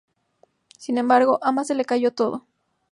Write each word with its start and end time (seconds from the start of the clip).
Sin 0.79 0.97
embargo, 0.97 1.37
a 1.43 1.51
Más 1.51 1.67
se 1.67 1.75
le 1.75 1.85
cayó 1.85 2.11
todo. 2.11 2.47